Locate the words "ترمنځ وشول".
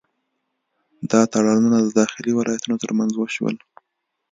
2.83-3.55